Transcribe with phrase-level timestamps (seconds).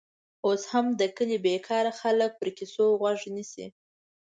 [0.45, 3.65] اوس هم د کلي بېکاره خلک پر کیسو غوږ نیسي.